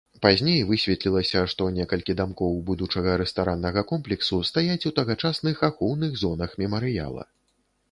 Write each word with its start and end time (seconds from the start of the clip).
Пазней 0.25 0.61
высветлілася, 0.69 1.43
што 1.53 1.67
некалькі 1.75 2.15
дамкоў 2.21 2.57
будучага 2.71 3.19
рэстараннага 3.23 3.85
комплексу 3.93 4.41
стаяць 4.53 4.81
у 4.93 4.95
тагачасных 5.01 5.63
ахоўных 5.71 6.11
зонах 6.25 6.59
мемарыяла. 6.65 7.23